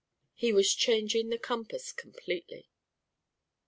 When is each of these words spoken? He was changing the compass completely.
He 0.33 0.51
was 0.51 0.73
changing 0.73 1.29
the 1.29 1.37
compass 1.37 1.91
completely. 1.91 2.71